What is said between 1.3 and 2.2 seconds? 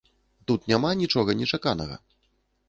нечаканага.